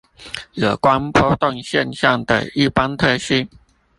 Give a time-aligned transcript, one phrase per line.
[0.53, 3.47] 有關波動現象的一般特性